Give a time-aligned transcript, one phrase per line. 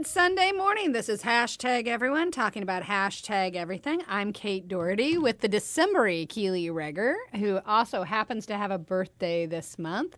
[0.00, 0.92] Good Sunday morning.
[0.92, 4.02] This is hashtag everyone talking about hashtag everything.
[4.08, 9.44] I'm Kate Doherty with the Decembery Keely Rager, who also happens to have a birthday
[9.44, 10.16] this month.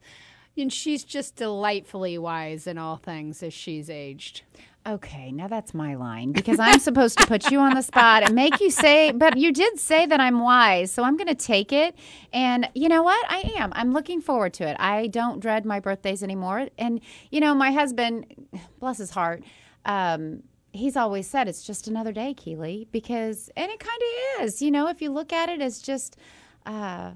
[0.56, 4.42] And she's just delightfully wise in all things as she's aged.
[4.86, 8.36] Okay, now that's my line because I'm supposed to put you on the spot and
[8.36, 11.72] make you say, but you did say that I'm wise, so I'm going to take
[11.72, 11.96] it.
[12.32, 13.24] And you know what?
[13.28, 13.72] I am.
[13.74, 14.76] I'm looking forward to it.
[14.78, 16.68] I don't dread my birthdays anymore.
[16.78, 18.26] And, you know, my husband,
[18.78, 19.42] bless his heart,
[19.84, 24.02] um, he's always said it's just another day, Keely, because, and it kind
[24.38, 24.62] of is.
[24.62, 26.16] You know, if you look at it as just
[26.66, 27.12] uh,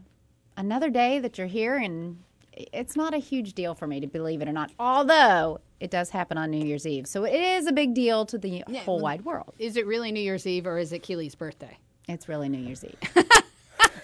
[0.56, 2.18] another day that you're here and
[2.56, 4.72] it's not a huge deal for me to believe it or not.
[4.78, 7.06] Although it does happen on New Year's Eve.
[7.06, 9.54] So it is a big deal to the yeah, whole wide world.
[9.58, 11.76] Is it really New Year's Eve or is it Keely's birthday?
[12.08, 12.96] It's really New Year's Eve.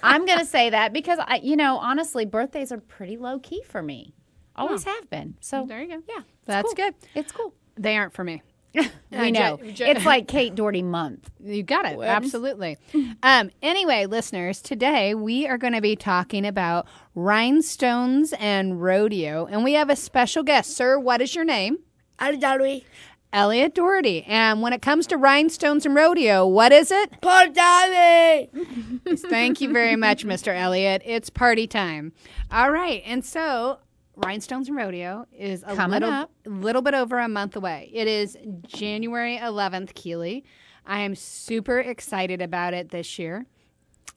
[0.02, 3.62] I'm going to say that because I you know, honestly, birthdays are pretty low key
[3.62, 4.14] for me.
[4.54, 5.36] Always have been.
[5.40, 6.02] So there you go.
[6.08, 6.22] Yeah.
[6.44, 6.74] That's cool.
[6.74, 6.94] good.
[7.14, 7.54] It's cool.
[7.76, 8.42] They aren't for me.
[8.74, 9.58] We know.
[9.62, 11.30] it's like Kate Doherty month.
[11.42, 11.98] You got it.
[12.00, 12.78] Absolutely.
[13.22, 19.46] Um, anyway, listeners, today we are going to be talking about rhinestones and rodeo.
[19.46, 20.76] And we have a special guest.
[20.76, 21.78] Sir, what is your name?
[22.18, 22.86] Elliot Doherty.
[23.32, 24.22] Elliot Doherty.
[24.24, 27.20] And when it comes to rhinestones and rodeo, what is it?
[27.20, 28.50] Party!
[29.16, 30.54] Thank you very much, Mr.
[30.54, 31.02] Elliot.
[31.04, 32.12] It's party time.
[32.50, 33.02] All right.
[33.06, 33.78] And so
[34.16, 36.30] Rhinestones and Rodeo is a Coming little, up.
[36.44, 37.90] little bit over a month away.
[37.92, 40.44] It is January 11th, Keely.
[40.84, 43.46] I am super excited about it this year.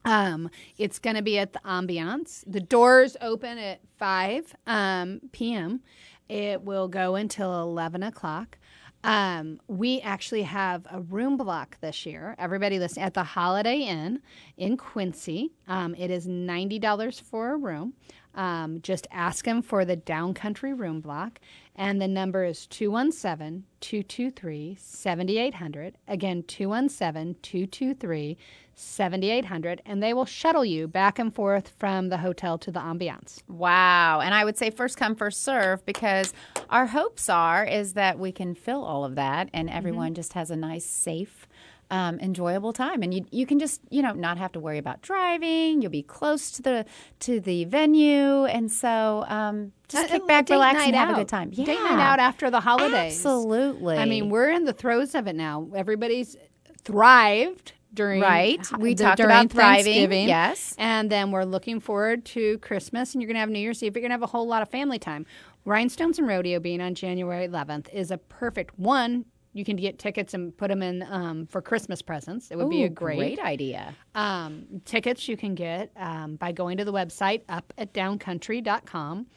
[0.03, 2.43] Um, it's going to be at the Ambiance.
[2.45, 5.81] The doors open at 5 um, p.m.
[6.27, 8.57] It will go until 11 o'clock.
[9.03, 12.35] Um, we actually have a room block this year.
[12.39, 14.19] Everybody listen at the Holiday Inn
[14.57, 15.51] in Quincy.
[15.67, 17.93] Um, it is $90 for a room.
[18.35, 21.39] Um, just ask them for the downcountry room block.
[21.75, 25.97] And the number is 217 223 7800.
[26.07, 28.37] Again, 217 223
[28.75, 29.81] 7800.
[29.85, 33.41] And they will shuttle you back and forth from the hotel to the ambiance.
[33.47, 34.19] Wow.
[34.19, 36.33] And I would say first come, first serve because
[36.69, 40.51] our hopes are is that we can fill all of that and everyone just has
[40.51, 41.47] a nice, safe,
[41.91, 45.01] um, enjoyable time and you you can just you know not have to worry about
[45.01, 46.85] driving you'll be close to the
[47.19, 51.49] to the venue and so um, just kick back relax and have a good time
[51.53, 53.13] yeah Date night out after the holidays.
[53.17, 55.67] absolutely I mean, we're in the throes of it now.
[55.75, 56.35] Everybody's
[56.83, 58.59] thrived during Right.
[58.77, 60.27] We the- talked about thriving, Thanksgiving.
[60.27, 60.75] yes.
[60.77, 63.95] and then we're looking forward to Christmas, and you're going to have New Year's Eve.
[63.95, 65.25] You're going to have a whole lot of family time.
[65.65, 69.25] Rhinestones and Rodeo being on January 11th is a perfect one.
[69.55, 72.51] You can get tickets and put them in um, for Christmas presents.
[72.51, 76.77] It would be a great, great idea um, tickets you can get um, by going
[76.77, 79.27] to the website up at downcountry.com,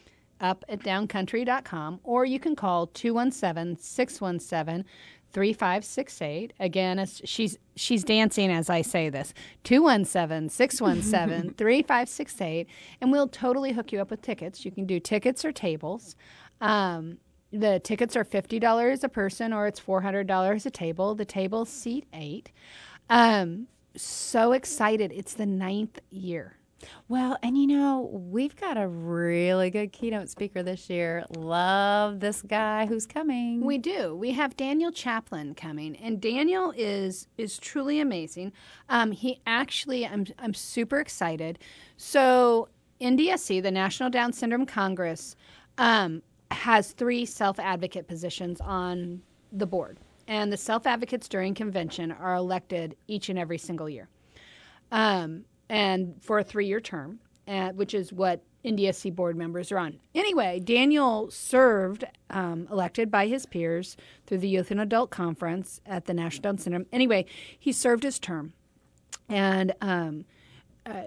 [0.40, 4.84] up at downcountry.com, or you can call 217 617
[5.30, 6.52] 3568.
[6.58, 12.66] Again, she's, she's dancing as I say this 217 617 3568,
[13.00, 14.64] and we'll totally hook you up with tickets.
[14.64, 16.16] You can do tickets or tables.
[16.60, 17.18] Um,
[17.52, 21.14] the tickets are $50 a person or it's $400 a table.
[21.14, 22.50] The table seat eight.
[23.08, 25.12] Um, so excited.
[25.14, 26.58] It's the ninth year.
[27.08, 32.40] well and you know we've got a really good keynote speaker this year love this
[32.42, 34.14] guy who's coming We do.
[34.14, 38.52] We have Daniel Chaplin coming, and Daniel is is truly amazing.
[38.88, 41.58] Um, he actually, I'm I'm super excited.
[41.96, 42.68] So
[43.00, 45.34] NDSC, the National Down Syndrome Congress,
[45.78, 49.22] um, has three self advocate positions on
[49.52, 54.08] the board, and the self advocates during convention are elected each and every single year.
[54.92, 60.00] um, and for a three-year term, uh, which is what NDSC board members are on.
[60.14, 66.06] Anyway, Daniel served, um, elected by his peers through the Youth and Adult Conference at
[66.06, 66.86] the National Down Syndrome.
[66.92, 67.26] Anyway,
[67.58, 68.54] he served his term,
[69.28, 70.24] and um,
[70.86, 71.02] uh,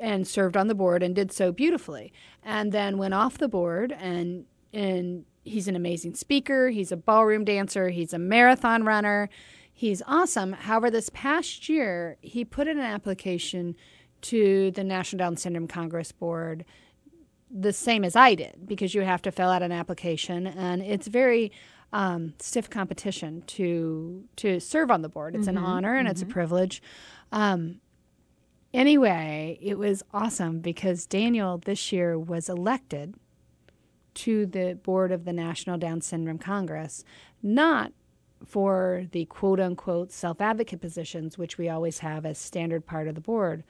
[0.00, 2.12] and served on the board and did so beautifully,
[2.42, 6.70] and then went off the board and and he's an amazing speaker.
[6.70, 7.88] He's a ballroom dancer.
[7.90, 9.28] He's a marathon runner.
[9.72, 10.52] He's awesome.
[10.52, 13.76] However, this past year, he put in an application
[14.22, 16.64] to the National Down Syndrome Congress Board,
[17.50, 21.08] the same as I did, because you have to fill out an application, and it's
[21.08, 21.50] very
[21.92, 25.34] um, stiff competition to to serve on the board.
[25.34, 26.82] It's an honor and it's a privilege.
[27.30, 27.80] Um,
[28.72, 33.14] anyway, it was awesome because Daniel this year was elected
[34.14, 37.04] to the board of the National Down Syndrome Congress,
[37.42, 37.92] not
[38.44, 43.14] for the quote unquote self advocate positions, which we always have as standard part of
[43.14, 43.64] the board,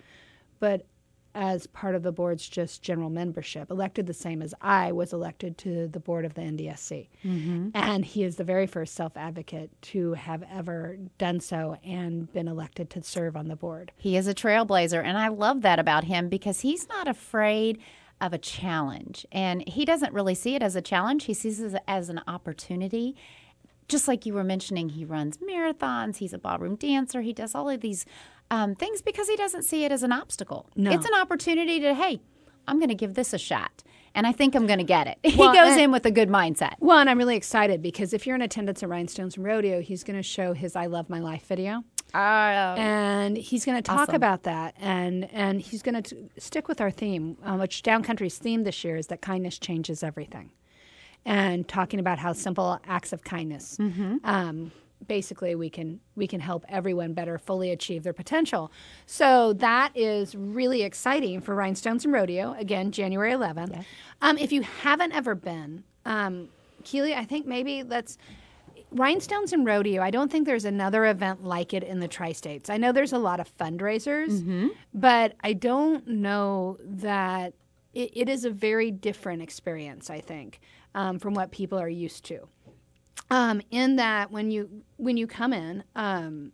[0.61, 0.87] but
[1.35, 5.57] as part of the board's just general membership, elected the same as I was elected
[5.59, 7.09] to the board of the NDSC.
[7.25, 7.71] Mm-hmm.
[7.75, 12.49] And he is the very first self advocate to have ever done so and been
[12.49, 13.93] elected to serve on the board.
[13.97, 17.79] He is a trailblazer, and I love that about him because he's not afraid
[18.23, 19.27] of a challenge.
[19.31, 23.15] And he doesn't really see it as a challenge, he sees it as an opportunity.
[23.89, 27.69] Just like you were mentioning, he runs marathons, he's a ballroom dancer, he does all
[27.69, 28.07] of these
[28.51, 30.71] um, things because he doesn't see it as an obstacle.
[30.77, 30.93] No.
[30.93, 32.21] It's an opportunity to, hey,
[32.67, 33.83] I'm going to give this a shot.
[34.15, 35.19] And I think I'm going to get it.
[35.39, 36.75] Well, he goes and- in with a good mindset.
[36.79, 40.17] Well, and I'm really excited because if you're in attendance at Rhinestones Rodeo, he's going
[40.19, 41.83] to show his "I Love My Life" video,
[42.77, 44.15] and he's going to talk Awesome.
[44.15, 48.65] about that, and and he's going to stick with our theme, um, which Downcountry's theme
[48.65, 50.51] this year is that kindness changes everything,
[51.25, 53.79] and talking about how simple acts of kindness.
[54.25, 54.73] Um,
[55.09, 58.71] basically we can we can help everyone better fully achieve their potential.
[59.07, 63.85] So that is really exciting for rhinestones and rodeo again january 11th
[64.21, 66.49] um, if you haven't ever been um,
[66.85, 68.17] keely i think maybe let's
[68.95, 72.69] Rhinestones and Rodeo, I don't think there's another event like it in the tri states.
[72.71, 77.55] I know there's a lot of fundraisers, but I don't know that
[77.95, 80.61] it, it is a very different experience, I think,
[80.95, 82.49] um, from what people are used to.
[83.31, 86.53] Um, in that, when you when you come in, um,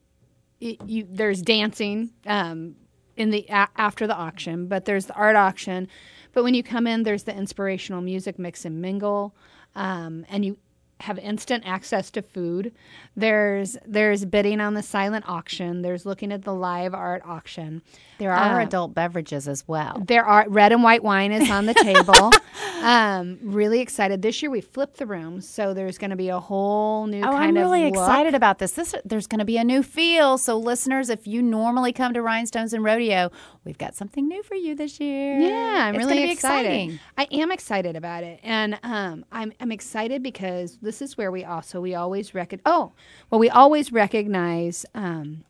[0.61, 2.77] it, you, there's dancing um,
[3.17, 5.89] in the a- after the auction, but there's the art auction.
[6.33, 9.35] But when you come in, there's the inspirational music mix and mingle,
[9.75, 10.57] um, and you
[11.01, 12.73] have instant access to food.
[13.17, 15.83] There's there's bidding on the silent auction.
[15.83, 17.83] There's looking at the live art auction.
[18.19, 20.03] There are Uh, adult beverages as well.
[20.07, 22.31] There are red and white wine is on the table.
[22.83, 24.23] um, really excited.
[24.23, 27.35] This year we flipped the rooms, so there's going to be a whole new kind
[27.35, 28.73] of Oh, I'm really excited about this.
[28.73, 30.37] This there's going to be a new feel.
[30.39, 33.31] So, listeners, if you normally come to Rhinestones and Rodeo,
[33.65, 35.39] we've got something new for you this year.
[35.39, 37.01] Yeah, I'm It's really excited.
[37.17, 41.45] I am excited about it, and um, I'm I'm excited because this is where we
[41.45, 42.63] also we always recognize.
[42.65, 42.93] Oh,
[43.29, 44.87] well, we always recognize.
[44.95, 45.45] Um,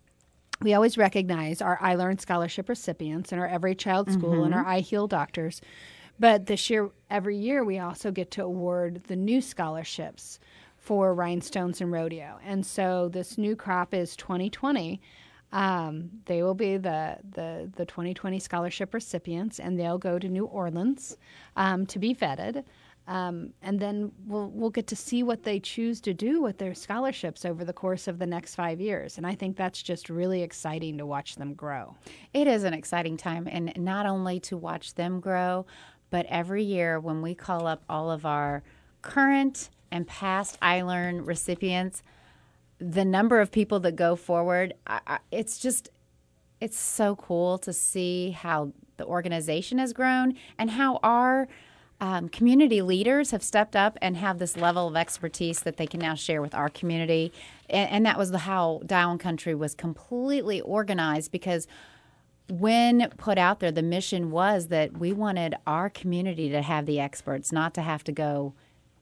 [0.60, 4.66] we always recognize our I Learn Scholarship recipients and our Every Child School and our
[4.66, 5.60] I Heal doctors.
[6.18, 10.40] But this year, every year, we also get to award the new scholarships
[10.76, 12.40] for Rhinestones and Rodeo.
[12.44, 15.00] And so this new crop is 2020.
[15.52, 20.46] Um, they will be the, the, the 2020 scholarship recipients, and they'll go to New
[20.46, 21.16] Orleans
[21.54, 22.64] um, to be vetted.
[23.08, 26.74] Um, and then we'll, we'll get to see what they choose to do with their
[26.74, 29.16] scholarships over the course of the next five years.
[29.16, 31.96] And I think that's just really exciting to watch them grow.
[32.34, 35.64] It is an exciting time, and not only to watch them grow,
[36.10, 38.62] but every year when we call up all of our
[39.00, 42.02] current and past iLearn recipients,
[42.78, 45.88] the number of people that go forward, I, I, it's just,
[46.60, 51.48] it's so cool to see how the organization has grown and how our
[52.00, 56.00] um, community leaders have stepped up and have this level of expertise that they can
[56.00, 57.32] now share with our community.
[57.68, 61.66] And, and that was the, how Down Country was completely organized because
[62.48, 67.00] when put out there, the mission was that we wanted our community to have the
[67.00, 68.54] experts, not to have to go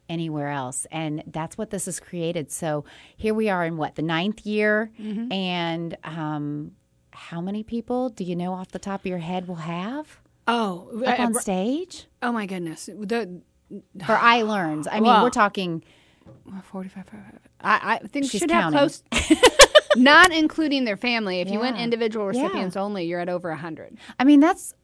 [0.09, 0.87] anywhere else.
[0.91, 2.51] And that's what this has created.
[2.51, 2.85] So
[3.17, 4.91] here we are in what, the ninth year?
[5.31, 6.73] And um,
[7.11, 11.03] how many people do you know off the top of your head will have Oh,
[11.07, 12.07] up on stage?
[12.23, 12.87] oh my goodness.
[12.87, 13.41] The,
[14.05, 14.87] For I Learns.
[14.87, 15.83] I mean, Well- we're talking
[16.65, 17.05] 45,
[17.61, 18.79] I, I think She's should counting.
[18.79, 19.41] have close,
[19.97, 21.41] not including their family.
[21.41, 21.85] If you went Yeah.
[21.85, 22.43] individual Yeah.
[22.43, 23.97] recipients only, you're at over 100.
[24.21, 24.75] I mean, that's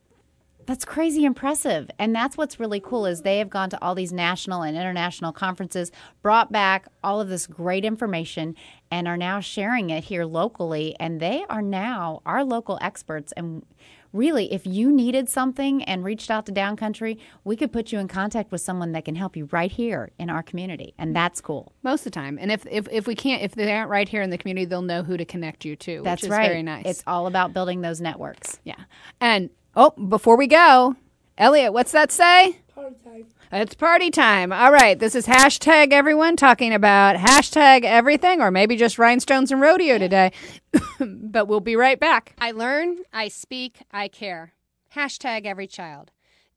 [0.65, 1.91] that's crazy impressive.
[1.99, 5.33] And that's what's really cool is they have gone to all these national and international
[5.33, 5.91] conferences,
[6.23, 8.55] brought back all of this great information
[8.89, 13.65] and are now sharing it here locally and they are now our local experts and
[14.13, 18.09] really if you needed something and reached out to downcountry we could put you in
[18.09, 21.15] contact with someone that can help you right here in our community and mm.
[21.15, 22.39] that's cool Most of the time.
[22.41, 24.83] And if, if, if we can't, if they aren't right here in the community, they'll
[24.83, 26.03] know who to connect you to.
[26.03, 26.87] that's which is right very nice.
[26.87, 28.75] it's all about building those networks yeah.
[29.21, 30.97] And, oh, before we go,
[31.39, 32.59] Elliot, what's that say?
[32.75, 33.27] Party time.
[33.55, 34.51] It's party time.
[34.51, 34.99] All right.
[34.99, 40.33] This is hashtag everyone talking about hashtag everything or maybe just rhinestones and rodeo today.
[40.99, 42.35] but we'll be right back.
[42.39, 44.55] I learn, I speak, I care.
[44.97, 46.13] Hashtag every child.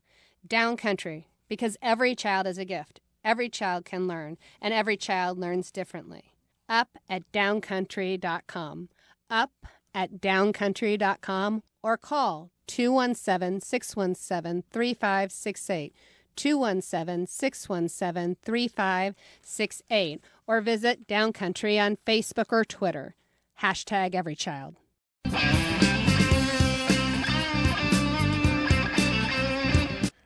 [0.46, 3.00] Down country, because every child is a gift.
[3.24, 6.34] Every child can learn, and every child learns differently.
[6.68, 8.90] Up at downcountry.com.
[9.30, 9.52] Up
[9.94, 15.94] at downcountry.com or call 217 617 3568.
[16.36, 23.14] 217 617 3568 or visit Downcountry on Facebook or Twitter.
[23.60, 24.76] Hashtag every child.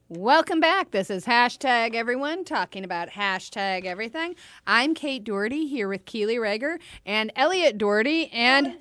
[0.08, 0.92] Welcome back.
[0.92, 4.36] This is hashtag everyone talking about hashtag everything.
[4.66, 8.78] I'm Kate Doherty here with Keely Rager and Elliot Doherty, and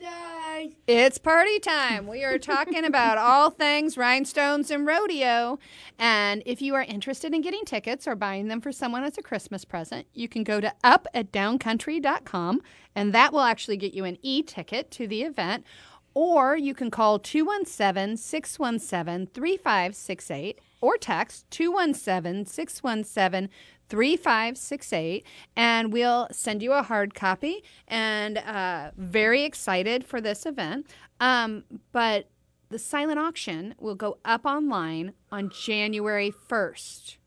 [0.88, 2.06] it's party time.
[2.06, 5.58] We are talking about all things rhinestones and rodeo.
[5.98, 9.24] And if you are interested in getting tickets or buying them for someone as a
[9.24, 12.62] Christmas present, you can go to up at downcountry.com,
[12.94, 15.66] and that will actually get you an e ticket to the event.
[16.14, 23.50] Or you can call 217 617 3568 or text 217 617
[23.90, 25.26] 3568
[25.56, 27.64] and we'll send you a hard copy.
[27.88, 30.88] And uh, very excited for this event.
[31.20, 32.30] Um, but
[32.70, 37.18] the silent auction will go up online on january 1st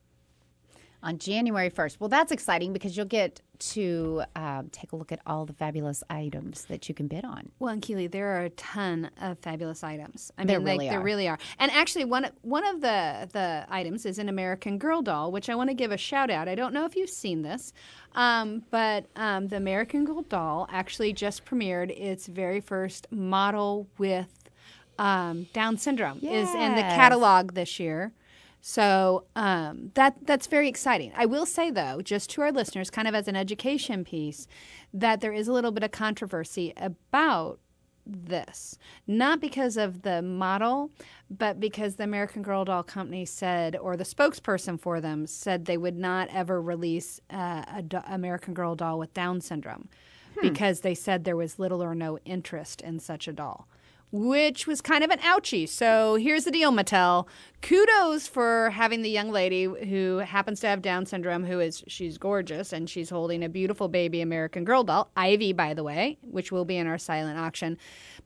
[1.02, 1.98] on January 1st.
[2.00, 6.02] Well, that's exciting because you'll get to um, take a look at all the fabulous
[6.10, 7.50] items that you can bid on.
[7.58, 10.30] well and keely there are a ton of fabulous items.
[10.38, 11.38] I There mean like, really there really are.
[11.58, 15.54] And actually one, one of the, the items is an american girl doll which i
[15.54, 16.46] want to give a shout out.
[16.48, 17.72] I don't know if you've seen this
[18.14, 24.28] um, but um, the american girl doll actually just premiered its very first model with
[24.98, 28.12] um, down syndrome is in the catalog this year
[28.60, 31.12] so um, that that's very exciting.
[31.16, 34.46] I will say though, just to our listeners, kind of as an education piece,
[34.92, 37.60] that there is a little bit of controversy about
[38.04, 40.90] this, not because of the model,
[41.30, 45.76] but because the American Girl Doll Company said, or the spokesperson for them said, they
[45.76, 49.88] would not ever release uh, a do- American Girl doll with Down syndrome
[50.40, 53.68] because they said there was little or no interest in such a doll
[54.10, 55.68] which was kind of an ouchie.
[55.68, 57.26] So here's the deal, Mattel.
[57.60, 62.18] Kudos for having the young lady who happens to have Down syndrome, who is she's
[62.18, 66.52] gorgeous and she's holding a beautiful baby American Girl doll, Ivy, by the way, which
[66.52, 67.76] will be in our silent auction.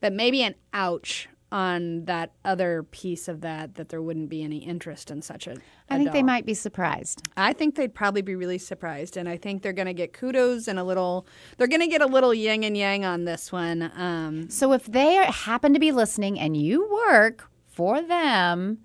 [0.01, 4.57] But maybe an ouch on that other piece of that that there wouldn't be any
[4.59, 5.57] interest in such a.
[5.91, 7.23] I think they might be surprised.
[7.37, 10.67] I think they'd probably be really surprised, and I think they're going to get kudos
[10.67, 11.27] and a little.
[11.59, 13.93] They're going to get a little yin and yang on this one.
[13.97, 18.79] Um, So if they are- happen to be listening and you work for them,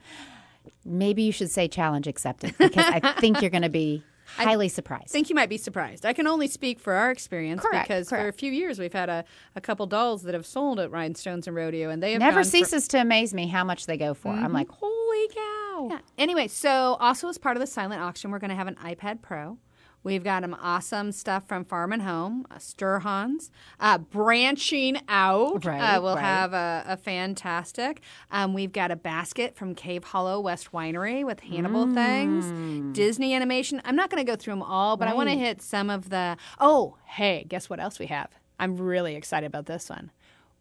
[0.85, 4.03] maybe you should say challenge accepted because I think you're going to be
[4.35, 5.05] highly surprised.
[5.09, 6.05] I think you might be surprised.
[6.05, 9.09] I can only speak for our experience Correct, because for a few years we've had
[9.09, 9.23] a,
[9.55, 12.43] a couple dolls that have sold at Rhinestones and Rodeo, and they have Never gone
[12.43, 14.29] for- ceases to amaze me how much they go for.
[14.29, 14.53] I'm mm-hmm.
[14.53, 15.87] like, holy cow.
[15.91, 15.99] Yeah.
[16.17, 19.21] Anyway, so also as part of the silent auction, we're going to have an iPad
[19.21, 19.57] Pro.
[20.03, 23.49] We've got some awesome stuff from Farm and Home, uh, Sturhans,
[23.79, 25.65] uh, branching out.
[25.65, 26.23] Right, uh, we'll right.
[26.23, 28.01] have a, a fantastic.
[28.31, 31.93] Um, we've got a basket from Cave Hollow West Winery with Hannibal Mm.
[31.93, 33.81] things, Disney animation.
[33.83, 36.09] I'm not going to go through them all, but I want to hit some of
[36.09, 36.37] the.
[36.59, 38.29] Oh, hey, guess what else we have?
[38.59, 40.11] I'm really excited about this one.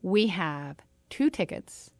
[0.02, 0.78] We have
[1.08, 1.92] two tickets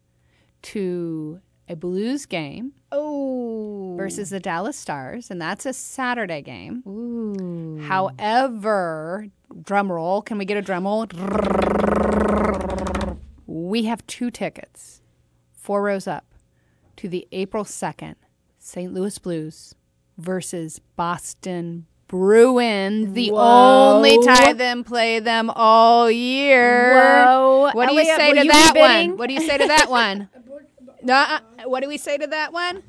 [0.63, 3.95] to a Blues game Oh.
[3.97, 6.83] versus the Dallas Stars, and that's a Saturday game.
[6.87, 7.79] Ooh.
[7.87, 9.27] However,
[9.63, 11.05] drum roll, can we get a drum roll?
[13.45, 15.01] We have two tickets,
[15.51, 16.25] four rows up,
[16.97, 18.15] to the April 2nd
[18.59, 18.93] St.
[18.93, 19.75] Louis Blues
[20.17, 23.95] versus Boston Bruins, the Whoa.
[23.95, 26.93] only tie them play them all year.
[26.95, 27.71] Whoa.
[27.73, 29.17] What do you say to that one?
[29.17, 30.29] What do you say to that one?
[31.07, 32.83] No, uh, what do we say to that one?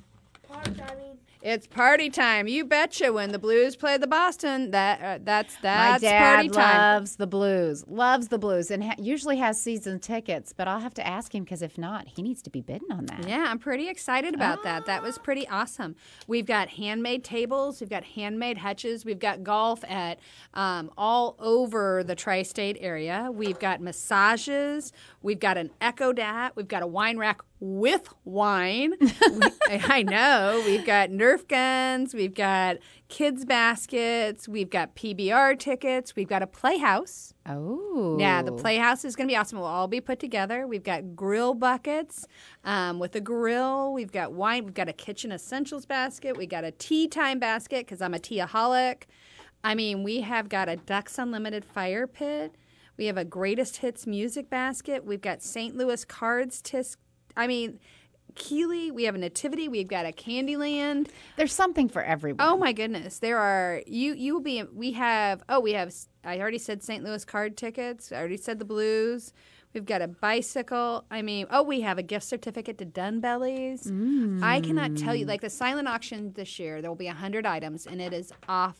[1.40, 2.48] It's party time.
[2.48, 3.12] You betcha.
[3.12, 6.76] When the Blues play the Boston, that uh, that's that's My dad party time.
[6.78, 10.52] loves the blues, loves the blues, and ha- usually has season tickets.
[10.52, 13.06] But I'll have to ask him because if not, he needs to be bidding on
[13.06, 13.28] that.
[13.28, 14.86] Yeah, I'm pretty excited about that.
[14.86, 15.94] That was pretty awesome.
[16.26, 20.18] We've got handmade tables, we've got handmade hutches, we've got golf at
[20.54, 23.30] um, all over the tri state area.
[23.32, 28.94] We've got massages, we've got an Echo Dot, we've got a wine rack with wine.
[29.68, 30.62] I know.
[30.66, 32.76] We've got Nerf guns, we've got
[33.08, 37.34] kids' baskets, we've got PBR tickets, we've got a playhouse.
[37.46, 39.58] Oh, Yeah, the playhouse is going to be awesome.
[39.58, 40.66] We'll all be put together.
[40.66, 42.26] We've got grill buckets
[42.64, 43.92] um, with a grill.
[43.92, 44.64] We've got wine.
[44.64, 46.36] We've got a kitchen essentials basket.
[46.36, 49.04] We got a tea time basket because I'm a teaholic.
[49.64, 52.54] I mean, we have got a Ducks Unlimited fire pit.
[52.96, 55.04] We have a greatest hits music basket.
[55.04, 55.76] We've got St.
[55.76, 56.60] Louis cards.
[56.60, 56.96] Tis-
[57.38, 57.80] I mean,
[58.34, 58.90] Keely.
[58.90, 59.68] We have a nativity.
[59.68, 61.08] We've got a Candyland.
[61.36, 62.46] There's something for everyone.
[62.46, 64.14] Oh my goodness, there are you.
[64.14, 64.62] You will be.
[64.62, 65.42] We have.
[65.48, 65.94] Oh, we have.
[66.24, 67.02] I already said St.
[67.02, 68.12] Louis card tickets.
[68.12, 69.32] I already said the Blues.
[69.74, 71.04] We've got a bicycle.
[71.10, 74.42] I mean, oh, we have a gift certificate to Dunbellies.
[74.42, 75.26] I cannot tell you.
[75.26, 78.78] Like the silent auction this year, there will be hundred items, and it is off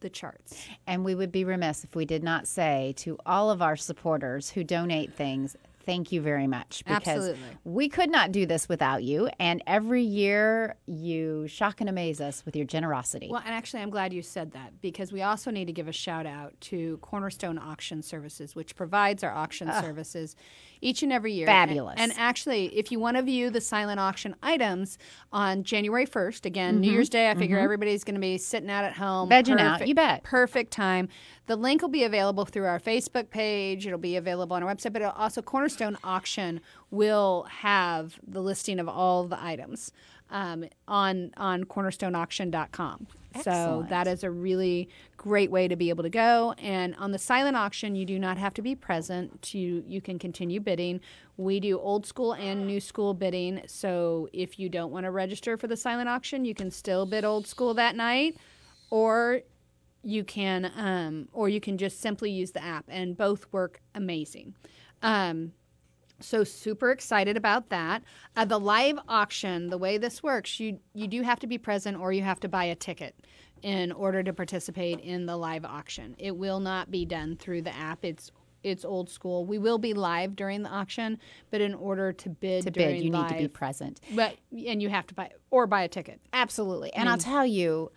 [0.00, 0.68] the charts.
[0.86, 4.50] And we would be remiss if we did not say to all of our supporters
[4.50, 5.56] who donate things,
[5.88, 6.84] thank you very much.
[6.84, 7.56] Because Absolutely.
[7.64, 9.30] we could not do this without you.
[9.40, 13.28] And every year you shock and amaze us with your generosity.
[13.30, 15.92] Well, and actually, I'm glad you said that because we also need to give a
[15.92, 20.36] shout out to Cornerstone Auction Services, which provides our auction services
[20.80, 21.46] each and every year.
[21.46, 21.96] Fabulous.
[21.98, 24.98] And, and actually, if you want to view the silent auction items
[25.32, 26.94] on January 1st, again, New mm-hmm.
[26.94, 27.64] Year's Day, I figure mm-hmm.
[27.64, 29.28] everybody's going to be sitting out at home.
[29.28, 30.22] Vegging out, you bet.
[30.22, 31.08] Perfect time.
[31.46, 33.86] The link will be available through our Facebook page.
[33.86, 38.88] It'll be available on our website, but also Cornerstone Auction will have the listing of
[38.88, 39.92] all the items
[40.30, 43.06] um, on on cornerstoneauction.com.
[43.42, 46.54] So that is a really great way to be able to go.
[46.58, 49.42] And on the silent auction, you do not have to be present.
[49.42, 51.00] To you can continue bidding.
[51.36, 53.62] We do old school and new school bidding.
[53.66, 57.24] So if you don't want to register for the silent auction, you can still bid
[57.24, 58.36] old school that night,
[58.90, 59.42] or
[60.02, 64.54] you can um, or you can just simply use the app, and both work amazing.
[65.02, 65.52] Um,
[66.20, 68.02] so super excited about that.
[68.36, 71.96] Uh, the live auction, the way this works, you you do have to be present
[71.98, 73.14] or you have to buy a ticket
[73.62, 76.14] in order to participate in the live auction.
[76.18, 78.04] It will not be done through the app.
[78.04, 78.30] It's
[78.64, 79.46] it's old school.
[79.46, 81.18] We will be live during the auction,
[81.50, 84.00] but in order to bid to bid, you need to be present.
[84.14, 86.20] But and you have to buy or buy a ticket.
[86.32, 86.92] Absolutely.
[86.94, 87.92] And I'll tell you,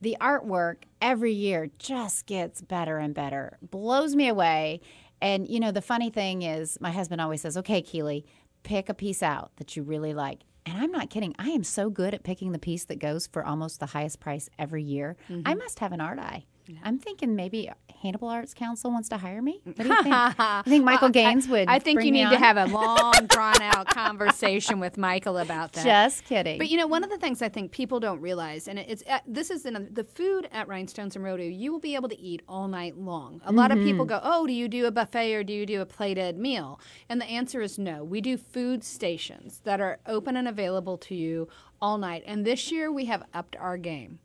[0.00, 3.58] the artwork every year just gets better and better.
[3.62, 4.80] Blows me away.
[5.20, 8.24] And you know, the funny thing is my husband always says, "Okay, Keely,
[8.62, 11.34] pick a piece out that you really like." And I'm not kidding.
[11.38, 14.50] I am so good at picking the piece that goes for almost the highest price
[14.58, 15.16] every year.
[15.28, 15.58] I mm-hmm.
[15.58, 16.44] must have an art eye.
[16.84, 17.70] I'm thinking maybe
[18.02, 19.60] Hannibal Arts Council wants to hire me.
[19.64, 20.14] What do you think?
[20.14, 21.68] I think Michael Gaines would.
[21.68, 25.84] I think you need to have a long, drawn out conversation with Michael about that.
[25.84, 26.58] Just kidding.
[26.58, 29.18] But you know, one of the things I think people don't realize, and it's uh,
[29.26, 31.48] this is in the food at Rhinestones and Rodeo.
[31.48, 33.40] You will be able to eat all night long.
[33.44, 34.14] A lot of people Mm-hmm.
[34.14, 37.20] go, "Oh, do you do a buffet or do you do a plated meal?" And
[37.20, 38.04] the answer is no.
[38.04, 41.48] We do food stations that are open and available to you
[41.80, 42.22] all night.
[42.26, 44.18] And this year we have upped our game.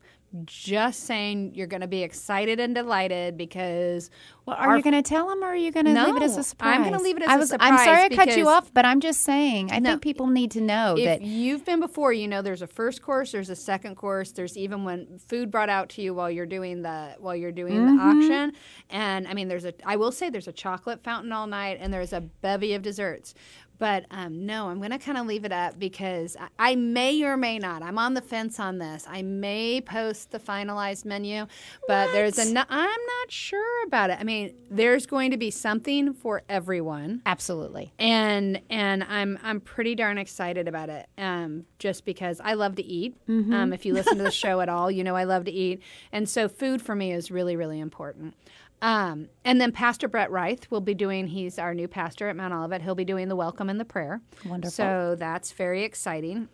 [0.46, 4.10] Just saying, you're going to be excited and delighted because
[4.46, 6.24] Well, are you going to tell them or are you going to No, leave it
[6.24, 8.38] as a I'm gonna leave it as I a was, I'm sorry I surprise cut
[8.38, 9.72] you off, but I'm just saying.
[9.72, 12.62] I No, think people need to know if that you've been before, you know there's
[12.62, 16.14] a first course, there's a second course, there's even when food brought out to you
[16.14, 17.98] while you're doing the while you're doing Mm-hmm.
[17.98, 18.54] the auction.
[18.90, 21.94] And I mean, there's a I will say there's a chocolate fountain all night, and
[21.94, 23.34] there's a bevy of desserts.
[23.82, 27.24] But um, no, I'm going to kind of leave it up because I, I may
[27.24, 27.82] or may not.
[27.82, 29.08] I'm on the fence on this.
[29.10, 31.48] I may post the finalized menu,
[31.88, 32.54] but there's a.
[32.54, 34.20] no- I'm not sure about it.
[34.20, 37.92] I mean, there's going to be something for everyone absolutely.
[37.98, 41.08] and and I'm I'm pretty darn excited about it.
[41.18, 43.18] Um, just because I love to eat.
[43.28, 45.82] Um, if you listen to the show at all, you know I love to eat,
[46.12, 48.36] and so food for me is really really important.
[48.82, 51.28] Um, and then Pastor Brett Reith will be doing.
[51.28, 52.82] He's our new pastor at Mount Olivet.
[52.82, 54.22] He'll be doing the welcome and the prayer.
[54.46, 54.72] Wonderful.
[54.72, 56.48] So that's very exciting.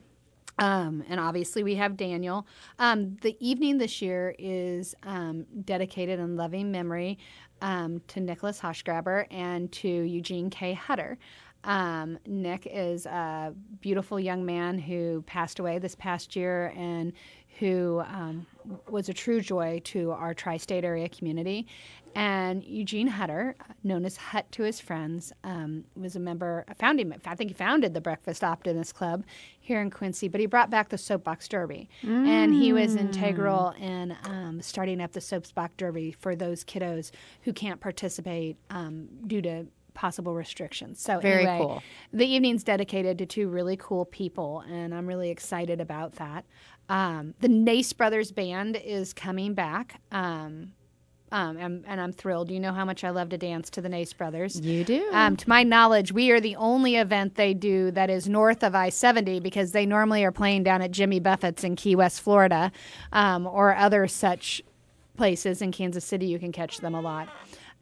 [0.60, 2.48] Um, and obviously, we have Daniel.
[2.80, 7.20] Um, the evening this year is um, dedicated in loving memory
[7.62, 10.74] um, to Nicholas Hoshgraber and to Eugene K.
[10.74, 11.18] Hutter.
[11.63, 17.13] Um, Nick is a beautiful young man who passed away this past year and
[17.60, 18.46] who um,
[18.89, 21.67] was a true joy to our tri state area community.
[22.15, 27.13] And Eugene Hutter, known as Hut to his friends, um, was a member, a founding,
[27.26, 29.24] I think he founded the Breakfast Optimist Club
[29.60, 31.89] here in Quincy, but he brought back the Soapbox Derby.
[32.28, 37.12] And he was integral in um, starting up the Soapbox Derby for those kiddos
[37.43, 41.01] who can't participate um, due to possible restrictions.
[41.01, 41.83] So Very anyway, cool.
[42.13, 46.45] the evening's dedicated to two really cool people, and I'm really excited about that.
[46.88, 49.99] Um, the Nace Brothers Band is coming back.
[50.12, 50.73] Um,
[51.29, 52.49] um, and, and I'm thrilled.
[52.49, 54.62] You know how much I love to dance to the Nace Brothers.
[54.62, 55.10] You do.
[55.12, 58.75] Um, to my knowledge, we are the only event they do that is north of
[58.75, 62.71] I 70 because they normally are playing down at Jimmy Buffett's in Key West, Florida,
[63.12, 64.62] um, or other such
[65.17, 66.27] places in Kansas City.
[66.27, 67.27] You can catch them a lot.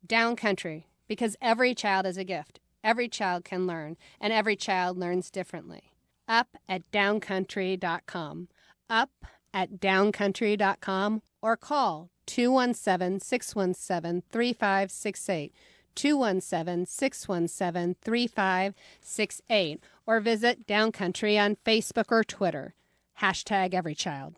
[0.06, 2.60] Down country, because every child is a gift.
[2.84, 5.94] Every child can learn, and every child learns differently.
[6.28, 8.50] Up at downcountry.com.
[8.90, 9.12] Up
[9.54, 15.54] at downcountry.com or call 217 617 3568.
[15.96, 22.76] 217 617 3568 or visit Downcountry on Facebook or Twitter.
[23.22, 24.36] Hashtag every child.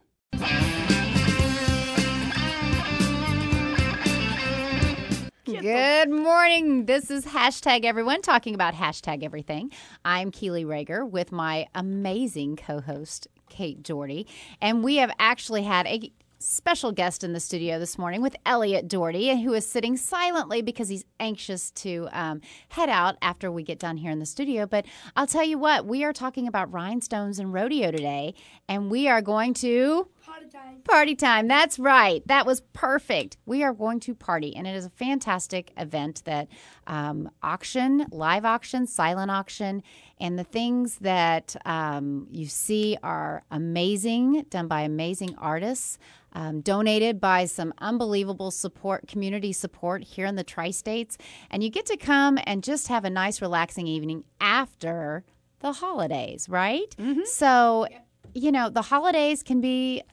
[5.46, 6.86] Good morning.
[6.86, 9.72] This is hashtag everyone talking about hashtag everything.
[10.04, 14.28] I'm Keely Rager with my amazing co host, Kate Doherty.
[14.62, 18.88] And we have actually had a special guest in the studio this morning with Elliot
[18.88, 23.80] Doherty, who is sitting silently because he's anxious to um, head out after we get
[23.80, 24.66] done here in the studio.
[24.66, 28.36] But I'll tell you what, we are talking about rhinestones and rodeo today,
[28.68, 30.08] and we are going to.
[30.38, 30.82] Party time.
[30.84, 31.48] Party time.
[31.48, 32.22] That's right.
[32.28, 33.38] That was perfect.
[33.48, 36.48] We are going to party, and it is a fantastic event that
[36.86, 39.82] um, auction, live auction, silent auction,
[40.20, 45.98] and the things that um, you see are amazing, done by amazing artists.
[46.34, 51.18] Um, donated by some unbelievable support, community support here in the tri states.
[51.50, 55.24] And you get to come and just have a nice, relaxing evening after
[55.62, 56.94] the holidays, right?
[57.26, 57.88] So,
[58.36, 60.04] you know, the holidays can be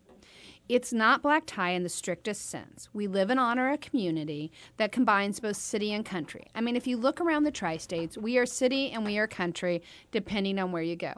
[0.69, 2.89] It's not black tie in the strictest sense.
[2.93, 6.47] We live and honor a community that combines both city and country.
[6.53, 9.27] I mean, if you look around the tri states, we are city and we are
[9.27, 11.13] country, depending on where you go.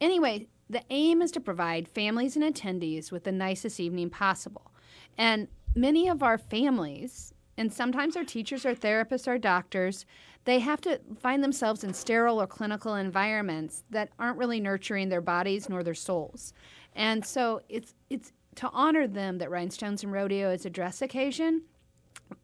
[0.00, 4.72] Anyway, the aim is to provide families and attendees with the nicest evening possible.
[5.16, 10.06] And many of our families, and sometimes our teachers, our therapists, our doctors,
[10.44, 15.20] they have to find themselves in sterile or clinical environments that aren't really nurturing their
[15.20, 16.54] bodies nor their souls.
[16.94, 21.62] And so it's it's to honor them that Rhinestones and Rodeo is a dress occasion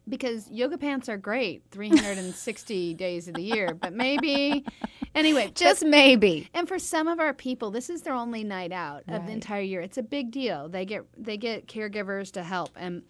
[0.07, 4.65] because yoga pants are great 360 days of the year, but maybe
[5.13, 6.49] anyway, but- Just maybe.
[6.53, 9.61] and for some of our people, this is their only night out of the entire
[9.61, 9.81] year.
[9.81, 10.69] It's a big deal.
[10.69, 12.71] They get they get caregivers to help.
[12.75, 13.03] And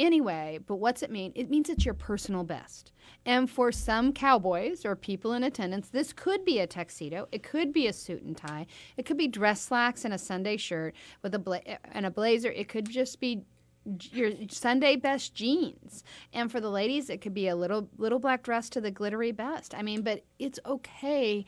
[0.00, 1.32] anyway, but what's it mean?
[1.34, 2.92] It means it's your personal best.
[3.26, 7.28] And for some cowboys or people in attendance, this could be a tuxedo.
[7.32, 8.66] It could be a suit and tie.
[8.96, 11.60] It could be dress slacks and a Sunday shirt with a bla-
[11.92, 12.50] and a blazer.
[12.50, 13.42] It could just be
[14.12, 16.04] your Sunday best jeans.
[16.32, 19.32] And for the ladies, it could be a little little black dress to the glittery
[19.32, 19.74] best.
[19.74, 21.44] I mean, but it's okay.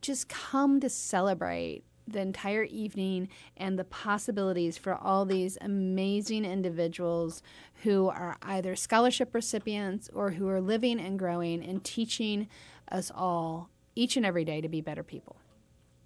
[0.00, 7.42] Just come to celebrate the entire evening and the possibilities for all these amazing individuals
[7.84, 12.48] who are either scholarship recipients or who are living and growing and teaching
[12.90, 15.36] us all each and every day to be better people.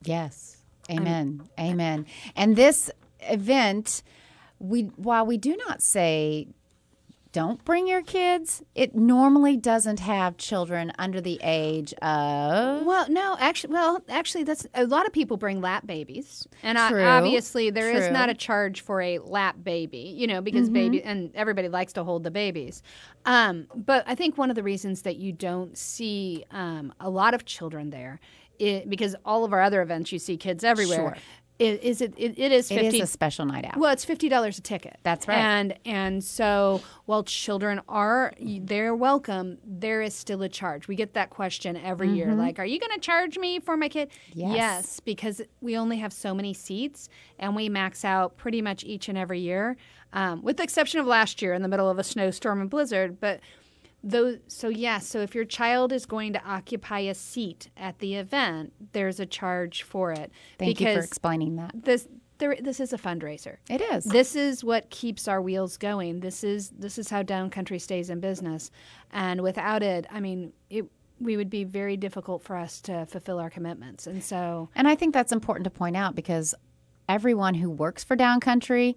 [0.03, 0.59] Yes.
[0.91, 1.49] Amen.
[1.59, 2.07] Amen.
[2.37, 4.03] And this event,
[4.59, 6.49] we while we do not say
[7.33, 13.37] don't bring your kids, it normally doesn't have children under the age of Well, no,
[13.39, 17.91] actually, well, actually, that's a lot of people bring lap babies, and I- obviously there
[17.91, 18.13] is true.
[18.13, 22.05] not a charge for a lap baby, you know, because baby and everybody likes to
[22.05, 22.83] hold the babies.
[23.27, 27.35] Um, but I think one of the reasons that you don't see um, a lot
[27.35, 28.21] of children there,
[28.61, 30.99] i because all of our other events you see kids everywhere.
[30.99, 31.17] Sure.
[31.61, 32.39] I- Is it, it?
[32.39, 32.99] It is fifty.
[32.99, 33.77] is a special night out.
[33.77, 34.99] Well, it's fifty dollars a ticket.
[35.03, 35.37] That's right.
[35.39, 40.89] And and so while children are they're welcome, there is still a charge.
[40.89, 43.89] We get that question every year, like, "Are you going to charge me for my
[43.89, 44.53] kid?" Mm-hmm.
[44.55, 45.01] Yes.
[45.01, 49.17] because we only have so many seats, and we max out pretty much each and
[49.19, 49.77] every year,
[50.13, 53.19] um, with the exception of last year in the middle of a snowstorm and blizzard.
[53.21, 53.41] But
[54.03, 58.15] those, so yes, so if your child is going to occupy a seat at the
[58.15, 60.31] event, there's a charge for it.
[60.59, 61.73] Thank you for explaining that.
[61.75, 62.09] this
[62.39, 63.57] there, this is a fundraiser.
[63.69, 64.05] It is.
[64.05, 66.21] This is what keeps our wheels going.
[66.21, 68.71] This is this is how Downcountry stays in business,
[69.13, 70.87] and without it, I mean, it
[71.21, 74.07] we would be very difficult for us to fulfill our commitments.
[74.07, 76.55] And so, And I think that's important to point out because
[77.09, 78.95] everyone who works for Downcountry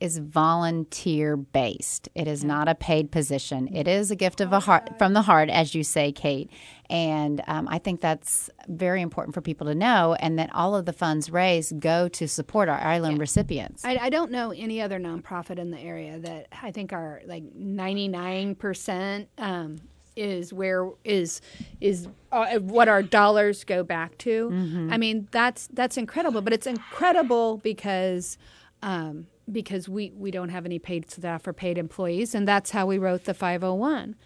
[0.00, 2.08] is volunteer based.
[2.14, 3.68] It is not a paid position.
[3.74, 6.50] It is a gift of a heart from the heart, as you say, Kate.
[6.88, 10.86] And um, I think that's very important for people to know, and that all of
[10.86, 13.84] the funds raised go to support our iLearn recipients.
[13.84, 17.44] I, I don't know any other nonprofit in the area that I think are like
[17.54, 19.28] ninety nine percent.
[19.38, 19.80] Um,
[20.16, 21.40] is where is
[21.80, 24.50] is uh, what our dollars go back to.
[24.90, 28.36] I mean that's that's incredible, but it's incredible because
[28.82, 32.86] um, because we we don't have any paid staff or paid employees, and that's how
[32.86, 34.16] we wrote the five hundred one.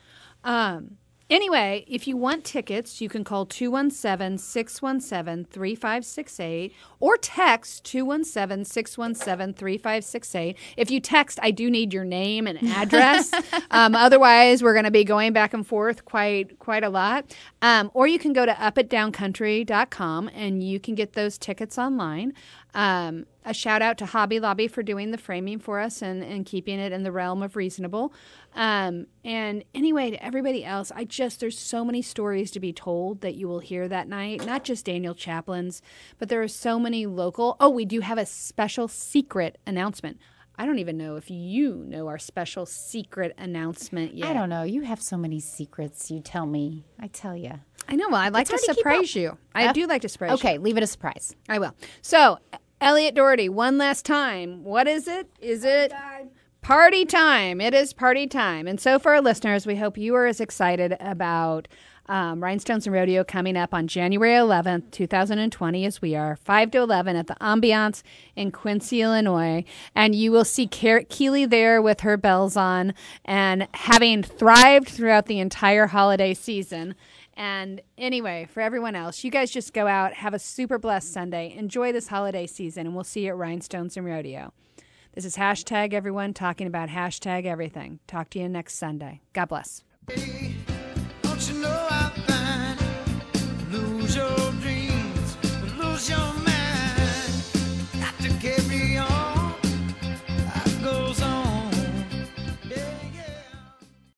[0.45, 0.99] Um,
[1.31, 9.55] anyway, if you want tickets, you can call 217 617 3568 or text 217 617
[9.55, 10.57] 3568.
[10.77, 13.33] If you text, I do need your name and address.
[13.71, 17.35] um, otherwise, we're going to be going back and forth quite quite a lot.
[17.63, 22.35] Um, or you can go to upatdowncountry.com and you can get those tickets online.
[22.75, 26.47] Um, a shout out to Hobby Lobby for doing the framing for us and, and
[26.47, 28.13] keeping it in the realm of reasonable.
[28.55, 33.21] Um, and anyway, to everybody else, I just, there's so many stories to be told
[33.21, 35.83] that you will hear that night, not just Daniel Chaplin's,
[36.19, 37.57] but there are so many local.
[37.61, 40.19] Oh, we do have a special secret announcement.
[40.57, 44.29] I don't even know if you know our special secret announcement yet.
[44.29, 44.63] I don't know.
[44.63, 46.11] You have so many secrets.
[46.13, 46.85] You tell me.
[46.99, 47.55] I tell you.
[47.89, 48.09] I know.
[48.09, 49.37] Well, I'd like to hard to surprise you.
[49.55, 50.35] I do like to surprise you.
[50.35, 51.35] Okay, leave it a surprise.
[51.49, 51.75] I will.
[52.03, 52.39] So,
[52.81, 54.65] Elliot Doherty, one last time.
[54.65, 55.29] What is it?
[55.41, 55.93] Is it
[56.61, 57.61] party time?
[57.61, 58.67] It is party time.
[58.67, 61.69] And so, for our listeners, we hope you are as excited about
[62.07, 66.79] um, Rhinestones and Rodeo coming up on January 11th, 2020, as we are, 5 to
[66.79, 68.03] 11 at the Ambiance
[68.37, 69.65] in Quincy, Illinois.
[69.95, 72.93] And you will see Keely there with her bells on
[73.25, 76.95] and having thrived throughout the entire holiday season.
[77.37, 81.55] And anyway, for everyone else, you guys just go out, have a super blessed Sunday,
[81.57, 84.53] enjoy this holiday season, and we'll see you at Rhinestones and Rodeo.
[85.15, 88.01] This is hashtag everyone talking about hashtag everything.
[88.07, 89.21] Talk to you next Sunday.
[89.33, 89.85] God bless.
[91.53, 91.84] Know